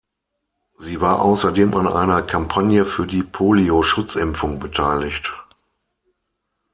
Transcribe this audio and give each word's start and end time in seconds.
Sie 0.79 0.99
war 0.99 1.21
außerdem 1.21 1.75
an 1.75 1.87
einer 1.87 2.23
Kampagne 2.23 2.85
für 2.85 3.05
die 3.05 3.21
Polio-Schutzimpfung 3.21 4.59
beteiligt. 4.59 5.31